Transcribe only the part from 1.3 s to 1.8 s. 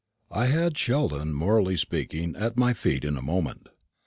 morally